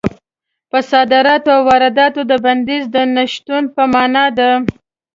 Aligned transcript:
په 0.69 0.79
صادراتو 0.91 1.49
او 1.55 1.61
وارداتو 1.69 2.21
د 2.31 2.33
بندیز 2.45 2.83
د 2.95 2.97
نه 3.15 3.23
شتون 3.33 3.63
په 3.75 3.83
مانا 3.93 4.25
ده. 4.37 4.51